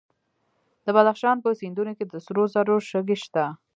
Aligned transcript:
د 0.85 0.87
بدخشان 0.95 1.37
په 1.43 1.49
سیندونو 1.61 1.91
کې 1.97 2.05
د 2.07 2.13
سرو 2.25 2.43
زرو 2.53 2.75
شګې 2.89 3.17
شته. 3.23 3.45